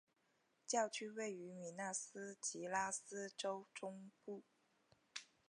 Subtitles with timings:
[0.65, 4.41] 教区位于米纳斯吉拉斯州中部。